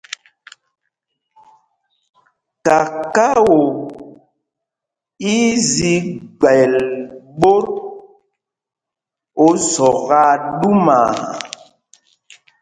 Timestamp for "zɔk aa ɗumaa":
9.71-11.11